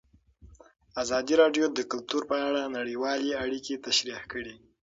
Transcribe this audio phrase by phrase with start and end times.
[1.03, 4.55] ازادي راډیو د کلتور په اړه نړیوالې اړیکې تشریح کړي.